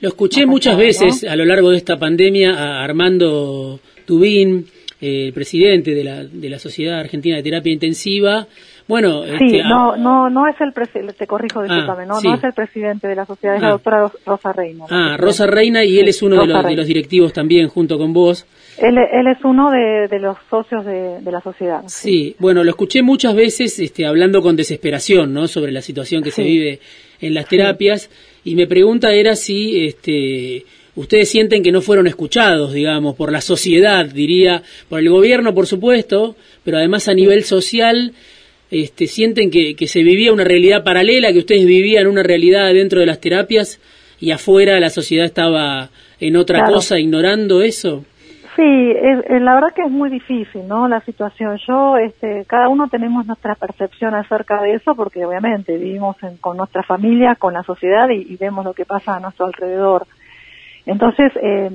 Lo 0.00 0.08
escuché 0.08 0.44
muchas 0.44 0.76
veces 0.76 1.24
a 1.24 1.36
lo 1.36 1.44
largo 1.44 1.70
de 1.70 1.76
esta 1.76 1.98
pandemia 1.98 2.52
a 2.52 2.84
Armando 2.84 3.78
Tubín, 4.04 4.66
el 5.04 5.32
presidente 5.32 5.94
de 5.94 6.04
la, 6.04 6.24
de 6.24 6.48
la 6.48 6.58
Sociedad 6.58 6.98
Argentina 6.98 7.36
de 7.36 7.42
Terapia 7.42 7.72
Intensiva. 7.72 8.46
Bueno, 8.86 9.24
sí, 9.24 9.32
este, 9.32 9.62
no, 9.62 9.96
no, 9.96 10.28
no 10.28 10.46
es 10.46 10.60
el 10.60 10.72
presidente, 10.72 11.14
te 11.14 11.26
corrijo, 11.26 11.60
ah, 11.60 11.62
discúlpame, 11.62 12.04
no, 12.04 12.20
no 12.20 12.34
es 12.34 12.44
el 12.44 12.52
presidente 12.52 13.08
de 13.08 13.14
la 13.14 13.24
sociedad, 13.24 13.56
es 13.56 13.62
la 13.62 13.68
ah. 13.68 13.72
doctora 13.72 14.12
Rosa 14.26 14.52
Reina. 14.52 14.84
Ah, 14.90 15.16
Rosa 15.18 15.46
Reina 15.46 15.84
y 15.84 15.98
él 15.98 16.08
es 16.08 16.22
uno 16.22 16.40
de 16.40 16.46
los, 16.46 16.64
de 16.64 16.76
los, 16.76 16.86
directivos 16.86 17.32
también, 17.32 17.68
junto 17.68 17.96
con 17.96 18.12
vos. 18.12 18.46
Él, 18.76 18.98
él 18.98 19.26
es 19.26 19.42
uno 19.42 19.70
de, 19.70 20.08
de 20.08 20.18
los 20.18 20.36
socios 20.50 20.84
de, 20.84 21.20
de, 21.20 21.32
la 21.32 21.40
sociedad. 21.40 21.82
Sí. 21.86 22.36
bueno, 22.38 22.62
lo 22.62 22.70
escuché 22.70 23.02
muchas 23.02 23.34
veces 23.34 23.78
este, 23.78 24.04
hablando 24.04 24.42
con 24.42 24.54
desesperación, 24.54 25.32
¿no? 25.32 25.46
Sobre 25.48 25.72
la 25.72 25.80
situación 25.80 26.22
que 26.22 26.30
se 26.30 26.42
vive 26.42 26.80
en 27.20 27.32
las 27.32 27.46
terapias 27.48 28.10
y 28.44 28.54
me 28.54 28.66
pregunta 28.66 29.12
era 29.12 29.34
si 29.34 29.86
este, 29.86 30.64
ustedes 30.96 31.28
sienten 31.28 31.62
que 31.62 31.72
no 31.72 31.80
fueron 31.80 32.06
escuchados, 32.06 32.72
digamos, 32.72 33.16
por 33.16 33.32
la 33.32 33.40
sociedad, 33.40 34.06
diría, 34.06 34.62
por 34.88 35.00
el 35.00 35.08
gobierno, 35.08 35.54
por 35.54 35.66
supuesto, 35.66 36.36
pero 36.64 36.78
además 36.78 37.08
a 37.08 37.14
nivel 37.14 37.44
social, 37.44 38.12
este, 38.70 39.06
sienten 39.06 39.50
que, 39.50 39.74
que 39.76 39.86
se 39.88 40.02
vivía 40.02 40.32
una 40.32 40.44
realidad 40.44 40.84
paralela, 40.84 41.32
que 41.32 41.40
ustedes 41.40 41.66
vivían 41.66 42.06
una 42.06 42.22
realidad 42.22 42.72
dentro 42.72 43.00
de 43.00 43.06
las 43.06 43.20
terapias 43.20 43.80
y 44.20 44.30
afuera 44.30 44.80
la 44.80 44.90
sociedad 44.90 45.26
estaba 45.26 45.90
en 46.20 46.36
otra 46.36 46.64
cosa, 46.64 46.98
ignorando 46.98 47.62
eso. 47.62 48.04
Sí, 48.56 48.62
la 48.62 49.54
verdad 49.54 49.74
que 49.74 49.82
es 49.82 49.90
muy 49.90 50.10
difícil, 50.10 50.68
¿no? 50.68 50.86
La 50.86 51.00
situación. 51.00 51.58
Yo, 51.66 51.96
este, 51.96 52.44
cada 52.46 52.68
uno 52.68 52.86
tenemos 52.88 53.26
nuestra 53.26 53.56
percepción 53.56 54.14
acerca 54.14 54.62
de 54.62 54.74
eso, 54.74 54.94
porque 54.94 55.24
obviamente 55.26 55.76
vivimos 55.76 56.16
con 56.40 56.56
nuestra 56.56 56.84
familia, 56.84 57.34
con 57.34 57.52
la 57.52 57.64
sociedad 57.64 58.08
y, 58.10 58.36
vemos 58.36 58.64
lo 58.64 58.72
que 58.72 58.84
pasa 58.84 59.16
a 59.16 59.20
nuestro 59.20 59.46
alrededor. 59.46 60.06
Entonces, 60.86 61.32
eh, 61.42 61.70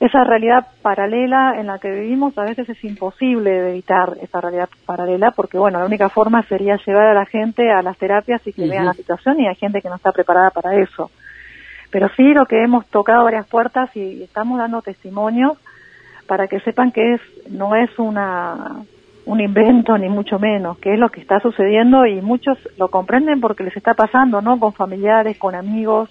esa 0.00 0.24
realidad 0.24 0.66
paralela 0.82 1.54
en 1.60 1.68
la 1.68 1.78
que 1.78 1.88
vivimos 1.88 2.36
a 2.36 2.42
veces 2.42 2.68
es 2.68 2.82
imposible 2.82 3.50
de 3.50 3.70
evitar 3.70 4.16
esa 4.20 4.40
realidad 4.40 4.68
paralela, 4.84 5.30
porque 5.30 5.58
bueno, 5.58 5.78
la 5.78 5.86
única 5.86 6.08
forma 6.08 6.42
sería 6.42 6.76
llevar 6.84 7.06
a 7.06 7.14
la 7.14 7.24
gente 7.24 7.70
a 7.70 7.82
las 7.82 7.96
terapias 7.98 8.44
y 8.44 8.52
que 8.52 8.66
vean 8.66 8.86
la 8.86 8.94
situación 8.94 9.38
y 9.38 9.46
hay 9.46 9.54
gente 9.54 9.80
que 9.80 9.88
no 9.88 9.94
está 9.94 10.10
preparada 10.10 10.50
para 10.50 10.74
eso. 10.74 11.10
Pero 11.92 12.08
sí 12.16 12.34
lo 12.34 12.46
que 12.46 12.64
hemos 12.64 12.84
tocado 12.86 13.22
varias 13.22 13.46
puertas 13.46 13.94
y 13.96 14.24
estamos 14.24 14.58
dando 14.58 14.82
testimonios 14.82 15.56
para 16.26 16.48
que 16.48 16.58
sepan 16.60 16.90
que 16.90 17.14
es 17.14 17.20
no 17.48 17.76
es 17.76 17.96
una 17.98 18.82
un 19.24 19.40
invento 19.40 19.96
ni 19.98 20.08
mucho 20.08 20.40
menos, 20.40 20.78
que 20.78 20.94
es 20.94 20.98
lo 20.98 21.10
que 21.10 21.20
está 21.20 21.38
sucediendo 21.38 22.06
y 22.06 22.20
muchos 22.20 22.58
lo 22.76 22.88
comprenden 22.88 23.40
porque 23.40 23.62
les 23.62 23.76
está 23.76 23.94
pasando, 23.94 24.40
¿no? 24.40 24.58
Con 24.58 24.72
familiares, 24.72 25.38
con 25.38 25.54
amigos. 25.54 26.10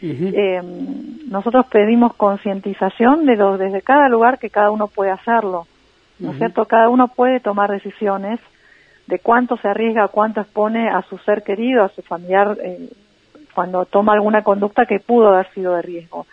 Eh, 0.00 0.62
nosotros 1.28 1.66
pedimos 1.66 2.14
concientización 2.14 3.26
de 3.26 3.36
los, 3.36 3.58
desde 3.58 3.82
cada 3.82 4.08
lugar 4.08 4.38
que 4.38 4.50
cada 4.50 4.70
uno 4.70 4.88
puede 4.88 5.10
hacerlo, 5.10 5.66
¿no 6.18 6.32
es 6.32 6.38
cierto? 6.38 6.64
Cada 6.66 6.88
uno 6.88 7.08
puede 7.08 7.40
tomar 7.40 7.70
decisiones 7.70 8.40
de 9.06 9.18
cuánto 9.18 9.56
se 9.56 9.68
arriesga, 9.68 10.08
cuánto 10.08 10.40
expone 10.40 10.88
a 10.88 11.02
su 11.02 11.18
ser 11.18 11.42
querido, 11.42 11.82
a 11.82 11.88
su 11.88 12.02
familiar, 12.02 12.56
eh, 12.62 12.90
cuando 13.54 13.86
toma 13.86 14.12
alguna 14.12 14.42
conducta 14.42 14.86
que 14.86 15.00
pudo 15.00 15.28
haber 15.28 15.50
sido 15.52 15.74
de 15.74 15.82
riesgo. 15.82 16.26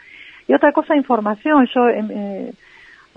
Y 0.47 0.53
otra 0.53 0.71
cosa, 0.73 0.95
información. 0.95 1.67
Yo 1.73 1.87
em, 1.87 2.11
eh, 2.11 2.53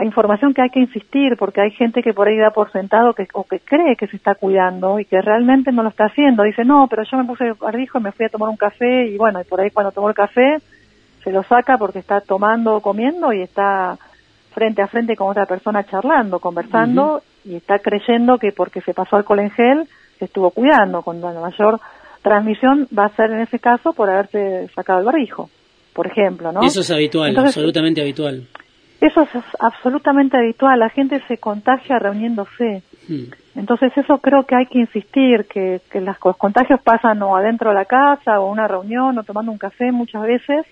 información 0.05 0.55
que 0.55 0.63
hay 0.63 0.71
que 0.71 0.81
insistir 0.81 1.37
porque 1.37 1.61
hay 1.61 1.71
gente 1.73 2.03
que 2.03 2.15
por 2.15 2.29
ahí 2.29 2.37
da 2.37 2.51
por 2.51 2.71
sentado 2.71 3.15
que, 3.15 3.27
o 3.33 3.45
que 3.45 3.61
cree 3.61 3.97
que 3.97 4.07
se 4.07 4.17
está 4.17 4.35
cuidando 4.35 5.01
y 5.01 5.05
que 5.05 5.21
realmente 5.21 5.73
no 5.73 5.83
lo 5.83 5.89
está 5.89 6.07
haciendo. 6.07 6.45
Dice, 6.45 6.65
no, 6.65 6.87
pero 6.89 7.03
yo 7.03 7.17
me 7.19 7.25
puse 7.25 7.53
barbijo 7.53 7.99
y 7.99 8.03
me 8.03 8.13
fui 8.13 8.27
a 8.27 8.29
tomar 8.29 8.49
un 8.49 8.57
café 8.57 9.07
y 9.07 9.17
bueno, 9.17 9.41
y 9.41 9.45
por 9.45 9.61
ahí 9.61 9.71
cuando 9.71 9.93
tomó 9.93 10.09
el 10.09 10.15
café 10.15 10.59
se 11.25 11.33
lo 11.33 11.43
saca 11.43 11.77
porque 11.79 11.99
está 11.99 12.21
tomando 12.21 12.77
o 12.77 12.81
comiendo 12.81 13.33
y 13.33 13.43
está 13.43 13.99
frente 14.53 14.83
a 14.83 14.87
frente 14.87 15.17
con 15.17 15.31
otra 15.31 15.47
persona 15.47 15.85
charlando, 15.85 16.39
conversando 16.39 17.23
y 17.45 17.57
está 17.57 17.79
creyendo 17.79 18.39
que 18.39 18.53
porque 18.53 18.81
se 18.81 18.95
pasó 18.95 19.17
alcohol 19.17 19.41
en 19.41 19.51
gel 19.51 19.89
se 20.19 20.25
estuvo 20.27 20.51
cuidando. 20.51 21.03
Con 21.03 21.21
la 21.21 21.33
mayor 21.33 21.81
transmisión 22.23 22.89
va 22.97 23.07
a 23.07 23.17
ser 23.17 23.31
en 23.31 23.41
ese 23.41 23.59
caso 23.59 23.93
por 23.93 24.11
haberse 24.11 24.69
sacado 24.75 25.01
el 25.01 25.07
barbijo, 25.07 25.51
por 25.93 26.07
ejemplo, 26.07 26.53
¿no? 26.53 26.63
Eso 26.63 26.81
es 26.81 26.91
habitual, 26.91 27.37
absolutamente 27.37 28.01
habitual. 28.01 28.47
Eso 29.01 29.23
es 29.23 29.31
absolutamente 29.61 30.37
habitual, 30.37 30.81
la 30.81 30.89
gente 30.89 31.23
se 31.29 31.39
contagia 31.39 31.99
reuniéndose. 31.99 32.83
Entonces 33.55 33.97
eso 33.97 34.19
creo 34.19 34.45
que 34.45 34.57
hay 34.57 34.67
que 34.67 34.81
insistir, 34.81 35.47
que, 35.47 35.81
que 35.91 36.01
los 36.01 36.19
contagios 36.19 36.81
pasan 36.83 37.23
o 37.23 37.37
adentro 37.37 37.71
de 37.71 37.77
la 37.77 37.85
casa 37.85 38.41
o 38.41 38.51
una 38.51 38.67
reunión 38.67 39.17
o 39.17 39.23
tomando 39.23 39.53
un 39.53 39.59
café 39.59 39.93
muchas 39.93 40.23
veces 40.23 40.67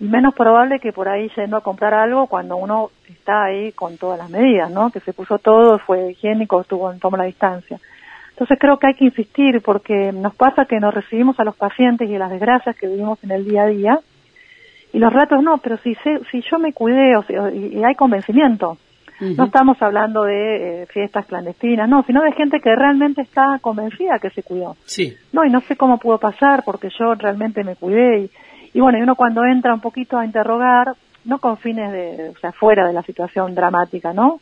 y 0.00 0.04
menos 0.04 0.34
probable 0.34 0.80
que 0.80 0.92
por 0.92 1.08
ahí 1.08 1.30
yendo 1.36 1.56
a 1.56 1.62
comprar 1.62 1.94
algo 1.94 2.26
cuando 2.26 2.56
uno 2.56 2.90
está 3.08 3.44
ahí 3.44 3.70
con 3.72 3.96
todas 3.98 4.18
las 4.18 4.30
medidas, 4.30 4.70
¿no? 4.70 4.90
Que 4.90 5.00
se 5.00 5.12
puso 5.12 5.38
todo, 5.38 5.78
fue 5.78 6.10
higiénico, 6.10 6.60
estuvo 6.60 6.90
en 6.90 6.98
toma 6.98 7.18
la 7.18 7.24
distancia. 7.24 7.78
Entonces 8.30 8.58
creo 8.60 8.78
que 8.78 8.88
hay 8.88 8.94
que 8.94 9.04
insistir 9.04 9.62
porque 9.62 10.10
nos 10.12 10.34
pasa 10.34 10.64
que 10.64 10.80
nos 10.80 10.92
recibimos 10.92 11.38
a 11.38 11.44
los 11.44 11.54
pacientes 11.54 12.10
y 12.10 12.18
las 12.18 12.30
desgracias 12.30 12.74
que 12.74 12.88
vivimos 12.88 13.22
en 13.22 13.30
el 13.30 13.44
día 13.44 13.62
a 13.62 13.66
día 13.66 14.00
y 14.94 14.98
los 15.00 15.12
ratos 15.12 15.42
no, 15.42 15.58
pero 15.58 15.76
si, 15.78 15.96
si 16.30 16.40
yo 16.48 16.60
me 16.60 16.72
cuidé 16.72 17.16
o 17.16 17.24
y, 17.50 17.82
hay 17.82 17.96
convencimiento, 17.96 18.78
no 19.20 19.44
estamos 19.46 19.80
hablando 19.82 20.22
de 20.22 20.82
eh, 20.82 20.86
fiestas 20.86 21.26
clandestinas, 21.26 21.88
no, 21.88 22.04
sino 22.04 22.22
de 22.22 22.30
gente 22.30 22.60
que 22.60 22.76
realmente 22.76 23.22
está 23.22 23.58
convencida 23.60 24.20
que 24.20 24.30
se 24.30 24.44
cuidó. 24.44 24.76
Sí. 24.84 25.12
No, 25.32 25.44
y 25.44 25.50
no 25.50 25.60
sé 25.62 25.76
cómo 25.76 25.98
pudo 25.98 26.18
pasar 26.18 26.62
porque 26.64 26.90
yo 26.96 27.14
realmente 27.16 27.64
me 27.64 27.74
cuidé 27.74 28.20
y, 28.20 28.30
y 28.72 28.80
bueno, 28.80 28.98
y 28.98 29.02
uno 29.02 29.16
cuando 29.16 29.44
entra 29.44 29.74
un 29.74 29.80
poquito 29.80 30.16
a 30.16 30.24
interrogar, 30.24 30.94
no 31.24 31.38
con 31.38 31.56
fines 31.56 31.90
de, 31.90 32.28
o 32.28 32.38
sea, 32.38 32.52
fuera 32.52 32.86
de 32.86 32.92
la 32.92 33.02
situación 33.02 33.52
dramática, 33.52 34.12
¿no? 34.12 34.40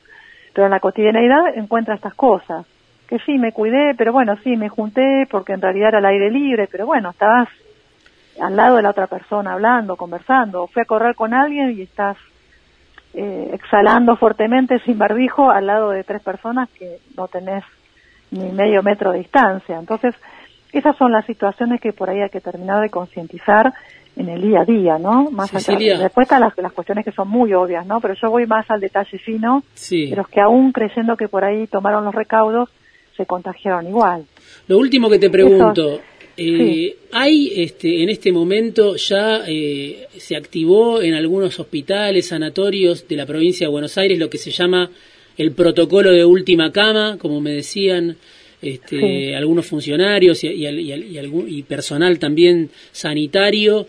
Pero 0.52 0.66
en 0.66 0.72
la 0.72 0.80
cotidianeidad 0.80 1.56
encuentra 1.56 1.94
estas 1.94 2.14
cosas. 2.14 2.66
Que 3.08 3.18
sí, 3.20 3.38
me 3.38 3.52
cuidé, 3.52 3.94
pero 3.96 4.12
bueno, 4.12 4.36
sí, 4.44 4.56
me 4.56 4.68
junté 4.68 5.26
porque 5.30 5.54
en 5.54 5.62
realidad 5.62 5.88
era 5.88 5.98
al 5.98 6.06
aire 6.06 6.30
libre, 6.30 6.68
pero 6.70 6.84
bueno, 6.84 7.10
estabas 7.10 7.48
al 8.40 8.56
lado 8.56 8.76
de 8.76 8.82
la 8.82 8.90
otra 8.90 9.06
persona 9.06 9.52
hablando, 9.52 9.96
conversando, 9.96 10.62
o 10.62 10.66
fui 10.66 10.82
a 10.82 10.86
correr 10.86 11.14
con 11.14 11.34
alguien 11.34 11.76
y 11.76 11.82
estás 11.82 12.16
eh, 13.14 13.50
exhalando 13.52 14.16
fuertemente 14.16 14.78
sin 14.80 14.98
barbijo 14.98 15.50
al 15.50 15.66
lado 15.66 15.90
de 15.90 16.04
tres 16.04 16.22
personas 16.22 16.68
que 16.70 16.98
no 17.16 17.28
tenés 17.28 17.64
ni 18.30 18.50
medio 18.50 18.82
metro 18.82 19.12
de 19.12 19.18
distancia. 19.18 19.78
Entonces, 19.78 20.14
esas 20.72 20.96
son 20.96 21.12
las 21.12 21.26
situaciones 21.26 21.80
que 21.80 21.92
por 21.92 22.08
ahí 22.08 22.20
hay 22.22 22.30
que 22.30 22.40
terminar 22.40 22.80
de 22.80 22.88
concientizar 22.88 23.74
en 24.16 24.28
el 24.28 24.40
día 24.42 24.60
a 24.60 24.64
día, 24.64 24.98
¿no? 24.98 25.30
Más 25.30 25.54
allá. 25.54 25.98
Después 25.98 26.24
están 26.24 26.40
las, 26.40 26.56
las, 26.56 26.72
cuestiones 26.72 27.04
que 27.04 27.12
son 27.12 27.28
muy 27.28 27.52
obvias, 27.52 27.86
¿no? 27.86 28.00
Pero 28.00 28.14
yo 28.14 28.30
voy 28.30 28.46
más 28.46 28.70
al 28.70 28.80
detalle 28.80 29.18
fino 29.18 29.62
de 29.90 30.14
los 30.16 30.28
que 30.28 30.40
aún 30.40 30.72
creyendo 30.72 31.16
que 31.16 31.28
por 31.28 31.44
ahí 31.44 31.66
tomaron 31.66 32.04
los 32.04 32.14
recaudos 32.14 32.70
se 33.16 33.26
contagiaron 33.26 33.86
igual. 33.86 34.24
Lo 34.68 34.78
último 34.78 35.10
que 35.10 35.18
te 35.18 35.28
pregunto, 35.28 36.00
eh, 36.36 36.96
hay 37.12 37.52
este, 37.56 38.02
en 38.02 38.08
este 38.08 38.32
momento 38.32 38.96
ya 38.96 39.44
eh, 39.46 40.06
se 40.16 40.36
activó 40.36 41.02
en 41.02 41.14
algunos 41.14 41.58
hospitales, 41.60 42.28
sanatorios 42.28 43.06
de 43.06 43.16
la 43.16 43.26
provincia 43.26 43.66
de 43.66 43.70
Buenos 43.70 43.98
Aires 43.98 44.18
lo 44.18 44.30
que 44.30 44.38
se 44.38 44.50
llama 44.50 44.90
el 45.36 45.52
protocolo 45.52 46.10
de 46.10 46.24
última 46.24 46.72
cama, 46.72 47.16
como 47.18 47.40
me 47.40 47.52
decían 47.52 48.16
este, 48.60 49.34
algunos 49.34 49.66
funcionarios 49.66 50.44
y, 50.44 50.48
y, 50.48 51.62
personal 51.62 52.18
también 52.18 52.70
sanitario. 52.92 53.86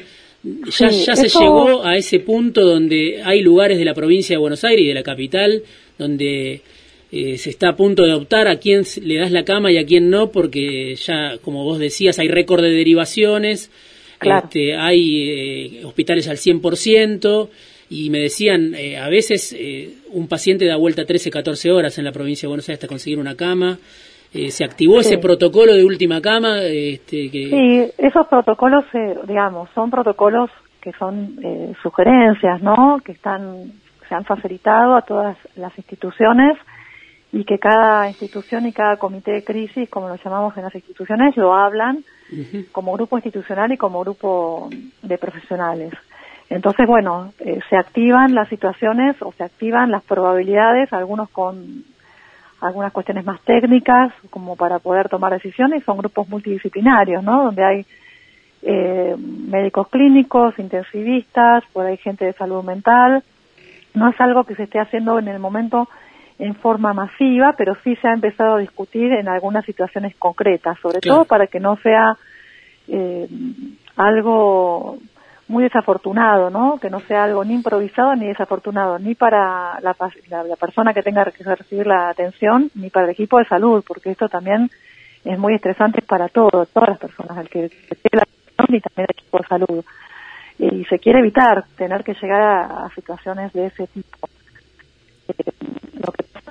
Ya, 0.78 0.90
ya 0.90 1.16
se 1.16 1.30
llegó 1.30 1.86
a 1.86 1.96
ese 1.96 2.20
punto 2.20 2.66
donde 2.66 3.22
hay 3.24 3.42
lugares 3.42 3.78
de 3.78 3.86
la 3.86 3.94
provincia 3.94 4.34
de 4.34 4.40
Buenos 4.40 4.64
Aires 4.66 4.84
y 4.84 4.88
de 4.90 4.94
la 4.94 5.04
capital 5.04 5.64
donde 5.98 6.62
eh, 7.16 7.38
se 7.38 7.52
está 7.52 7.70
a 7.70 7.76
punto 7.76 8.06
de 8.06 8.14
optar 8.16 8.48
a 8.48 8.56
quién 8.56 8.82
le 9.04 9.20
das 9.20 9.32
la 9.32 9.44
cama 9.44 9.72
y 9.72 9.78
a 9.78 9.86
quién 9.86 10.10
no, 10.10 10.32
porque 10.32 10.96
ya, 10.96 11.38
como 11.44 11.64
vos 11.64 11.78
decías, 11.78 12.18
hay 12.18 12.28
récord 12.28 12.64
de 12.64 12.72
derivaciones, 12.72 13.70
este, 14.20 14.76
hay 14.76 15.30
eh, 15.30 15.86
hospitales 15.86 16.28
al 16.28 16.38
100%, 16.38 17.50
y 17.92 18.10
me 18.10 18.18
decían, 18.18 18.74
eh, 18.74 18.98
a 18.98 19.10
veces 19.10 19.56
un 20.10 20.28
paciente 20.28 20.66
da 20.66 20.76
vuelta 20.76 21.06
13, 21.06 21.30
14 21.30 21.72
horas 21.72 22.00
en 22.00 22.06
la 22.06 22.12
provincia 22.12 22.48
de 22.48 22.50
Buenos 22.50 22.68
Aires 22.68 22.80
hasta 22.80 22.88
conseguir 22.88 23.20
una 23.20 23.36
cama. 23.36 23.78
¿Se 24.50 24.64
activó 24.64 25.00
ese 25.00 25.20
protocolo 25.20 25.76
de 25.76 25.84
última 25.84 26.20
cama? 26.20 26.64
Este, 26.64 27.30
que... 27.30 27.50
Sí, 27.52 27.92
esos 28.00 28.26
protocolos, 28.26 28.86
digamos, 29.28 29.70
son 29.76 29.92
protocolos 29.92 30.50
que 30.82 30.92
son 30.94 31.38
sugerencias, 31.84 32.64
¿no? 32.64 33.00
Que 33.06 33.12
están, 33.12 33.72
se 34.10 34.16
han 34.16 34.26
facilitado 34.26 34.96
a 34.96 35.04
todas 35.04 35.38
las 35.56 35.78
instituciones 35.78 36.58
y 37.34 37.46
que 37.46 37.58
cada 37.58 38.08
institución 38.08 38.68
y 38.68 38.72
cada 38.72 38.98
comité 38.98 39.32
de 39.32 39.44
crisis, 39.44 39.90
como 39.90 40.08
lo 40.08 40.16
llamamos 40.16 40.56
en 40.56 40.64
las 40.64 40.76
instituciones, 40.76 41.36
lo 41.36 41.56
hablan 41.56 42.06
como 42.72 42.94
grupo 42.94 43.18
institucional 43.18 43.72
y 43.72 43.78
como 43.78 44.02
grupo 44.02 44.70
de 45.02 45.18
profesionales. 45.18 45.94
Entonces, 46.50 46.86
bueno, 46.86 47.34
eh, 47.40 47.60
se 47.72 47.76
activan 47.76 48.36
las 48.36 48.48
situaciones 48.50 49.20
o 49.22 49.32
se 49.34 49.44
activan 49.44 49.90
las 49.90 50.04
probabilidades, 50.04 50.94
algunos 50.94 51.28
con 51.32 51.84
algunas 52.62 52.94
cuestiones 52.94 53.26
más 53.26 53.42
técnicas 53.42 54.14
como 54.30 54.56
para 54.56 54.78
poder 54.78 55.10
tomar 55.10 55.34
decisiones, 55.34 55.84
son 55.84 55.98
grupos 55.98 56.30
multidisciplinarios, 56.30 57.24
¿no? 57.24 57.46
Donde 57.46 57.66
hay 57.66 57.86
eh, 58.62 59.16
médicos 59.18 59.88
clínicos, 59.88 60.60
intensivistas, 60.60 61.64
por 61.74 61.88
ahí 61.88 61.98
gente 61.98 62.26
de 62.26 62.34
salud 62.34 62.64
mental. 62.64 63.24
No 63.96 64.10
es 64.10 64.22
algo 64.22 64.44
que 64.44 64.54
se 64.54 64.64
esté 64.64 64.80
haciendo 64.80 65.18
en 65.18 65.28
el 65.28 65.40
momento 65.40 65.90
en 66.40 66.56
forma 66.56 66.94
masiva, 66.94 67.54
pero 67.58 67.76
sí 67.84 67.96
se 67.98 68.08
ha 68.08 68.14
empezado 68.14 68.56
a 68.56 68.60
discutir 68.60 69.12
en 69.14 69.28
algunas 69.28 69.66
situaciones 69.66 70.16
concretas, 70.16 70.78
sobre 70.80 71.00
todo 71.00 71.26
para 71.26 71.48
que 71.48 71.60
no 71.60 71.78
sea 71.78 72.18
eh, 72.88 73.28
algo 73.96 74.98
muy 75.48 75.64
desafortunado, 75.64 76.50
¿no? 76.50 76.80
Que 76.80 76.90
no 76.90 77.00
sea 77.02 77.26
algo 77.26 77.44
ni 77.44 77.54
improvisado 77.54 78.16
ni 78.16 78.28
desafortunado, 78.28 78.98
ni 78.98 79.14
para 79.14 79.80
la, 79.82 79.96
la, 80.30 80.56
persona 80.56 80.94
que 80.94 81.04
tenga 81.04 81.26
que 81.26 81.44
recibir 81.44 81.86
la 81.86 82.10
atención, 82.10 82.72
ni 82.76 82.90
para 82.90 83.06
el 83.06 83.12
equipo 83.12 83.38
de 83.38 83.46
salud, 83.46 83.84
porque 83.86 84.12
esto 84.12 84.30
también 84.30 84.70
es 85.24 85.38
muy 85.38 85.54
estresante 85.54 86.02
para 86.02 86.28
todos, 86.30 86.70
todas 86.70 86.90
las 86.90 87.00
personas, 87.00 87.38
el 87.38 87.50
que 87.50 87.70
tiene 87.70 88.14
la 88.14 88.24
atención 88.24 88.76
y 88.76 88.82
también 88.82 89.08
el 89.10 89.16
equipo 89.18 89.38
de 89.38 89.48
salud. 89.48 89.86
Y 90.60 90.86
se 90.86 91.00
quiere 91.00 91.20
evitar 91.20 91.66
tener 91.78 92.04
que 92.04 92.14
llegar 92.14 92.42
a, 92.42 92.90
situaciones 92.96 93.52
de 93.54 93.68
ese 93.68 93.88
tipo. 93.88 94.30
Eh, 95.28 95.52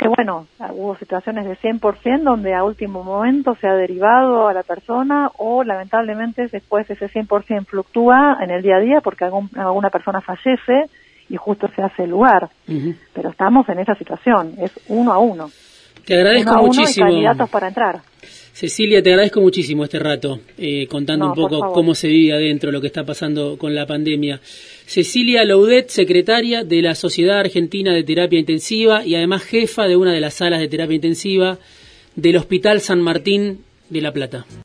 que 0.03 0.09
bueno, 0.09 0.47
hubo 0.71 0.97
situaciones 0.97 1.45
de 1.45 1.57
100% 1.57 2.23
donde 2.23 2.55
a 2.55 2.65
último 2.65 3.05
momento 3.05 3.57
se 3.61 3.69
ha 3.69 3.75
derivado 3.75 4.49
a 4.49 4.53
la 4.53 4.63
persona 4.63 5.31
o 5.39 5.63
lamentablemente 5.63 6.49
después 6.49 6.89
ese 6.91 7.09
100% 7.09 7.67
fluctúa 7.67 8.39
en 8.41 8.51
el 8.51 8.63
día 8.63 8.77
a 8.77 8.81
día 8.81 9.01
porque 9.01 9.25
algún, 9.25 9.49
alguna 9.57 9.91
persona 9.91 10.21
fallece 10.21 10.91
y 11.29 11.37
justo 11.37 11.69
se 11.75 11.83
hace 11.83 12.05
el 12.05 12.11
lugar. 12.11 12.51
Pero 13.15 13.31
estamos 13.31 13.69
en 13.69 13.79
esa 13.79 13.95
situación, 13.95 14.55
es 14.59 14.73
uno 14.89 15.13
a 15.13 15.19
uno. 15.19 15.51
Te 16.05 16.15
agradezco 16.17 16.57
muchísimo. 16.57 17.07
candidatos 17.07 17.49
para 17.49 17.69
entrar. 17.69 18.01
Cecilia, 18.53 19.03
te 19.03 19.11
agradezco 19.11 19.41
muchísimo 19.41 19.85
este 19.85 19.99
rato, 19.99 20.41
eh, 20.59 20.87
contando 20.87 21.27
un 21.27 21.35
poco 21.35 21.73
cómo 21.73 21.95
se 21.95 22.09
vive 22.09 22.35
adentro, 22.35 22.71
lo 22.71 22.81
que 22.81 22.89
está 22.89 23.03
pasando 23.05 23.57
con 23.57 23.75
la 23.75 23.87
pandemia. 23.87 24.41
Cecilia 24.93 25.43
Loudet, 25.47 25.89
secretaria 25.89 26.65
de 26.65 26.83
la 26.83 26.95
Sociedad 26.95 27.39
Argentina 27.39 27.95
de 27.95 28.03
Terapia 28.03 28.39
Intensiva 28.39 29.07
y 29.07 29.15
además 29.15 29.43
jefa 29.43 29.85
de 29.85 29.97
una 29.97 30.13
de 30.13 30.21
las 30.21 30.35
salas 30.35 30.61
de 30.61 30.69
terapia 30.69 30.97
intensiva 30.97 31.59
del 32.15 32.37
Hospital 32.37 32.83
San 32.83 33.01
Martín 33.01 33.65
de 33.89 34.03
La 34.03 34.13
Plata. 34.13 34.45